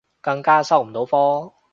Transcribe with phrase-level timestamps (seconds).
[0.19, 1.53] 更加收唔到科